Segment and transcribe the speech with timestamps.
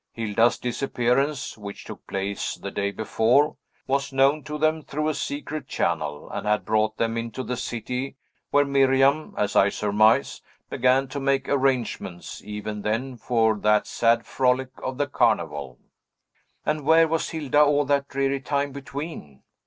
[0.13, 3.55] Hilda's disappearance, which took place the day before,
[3.85, 8.15] was known to them through a secret channel, and had brought them into the city,
[8.49, 10.41] where Miriam, as I surmise,
[10.71, 15.77] began to make arrangements, even then, for that sad frolic of the Carnival."
[16.65, 19.43] "And where was Hilda all that dreary time between?"